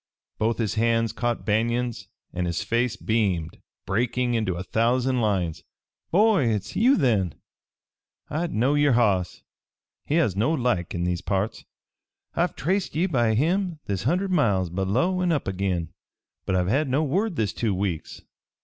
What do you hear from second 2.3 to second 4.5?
and his face beamed, breaking